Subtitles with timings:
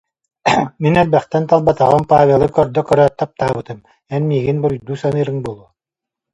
[0.83, 3.79] Мин элбэхтэн талбатаҕым, Павелы көрдө көрөөт таптаабытым,
[4.13, 5.69] эн миигин буруйдуу саныырыҥ буолуо